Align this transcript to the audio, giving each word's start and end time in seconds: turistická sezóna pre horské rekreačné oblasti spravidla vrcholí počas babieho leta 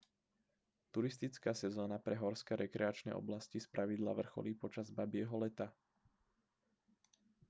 turistická 0.95 1.51
sezóna 1.61 1.97
pre 2.05 2.15
horské 2.23 2.53
rekreačné 2.63 3.11
oblasti 3.21 3.57
spravidla 3.67 4.11
vrcholí 4.19 4.51
počas 4.63 4.87
babieho 4.97 5.35
leta 5.43 5.67